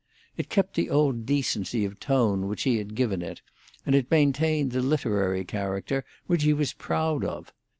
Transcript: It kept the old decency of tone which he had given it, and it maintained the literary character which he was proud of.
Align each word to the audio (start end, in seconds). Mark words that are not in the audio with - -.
It 0.35 0.49
kept 0.49 0.73
the 0.73 0.89
old 0.89 1.27
decency 1.27 1.85
of 1.85 1.99
tone 1.99 2.47
which 2.47 2.63
he 2.63 2.77
had 2.79 2.95
given 2.95 3.21
it, 3.21 3.43
and 3.85 3.93
it 3.93 4.09
maintained 4.09 4.71
the 4.71 4.81
literary 4.81 5.45
character 5.45 6.03
which 6.25 6.41
he 6.41 6.53
was 6.53 6.73
proud 6.73 7.23
of. 7.23 7.53